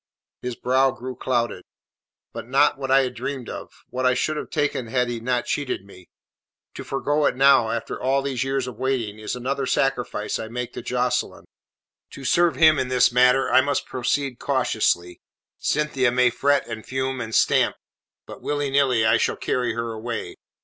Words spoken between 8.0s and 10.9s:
all these years of waiting is another sacrifice I make to